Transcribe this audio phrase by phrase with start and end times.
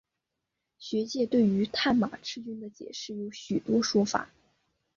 [0.79, 4.31] 学界对于探马赤军的解释有许多说法。